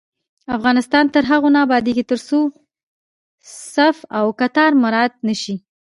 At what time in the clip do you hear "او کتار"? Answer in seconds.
4.17-4.71